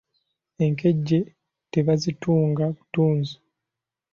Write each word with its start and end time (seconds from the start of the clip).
Enkejje 0.65 1.19
tebazitunga 1.71 2.65
butunzi. 2.75 3.35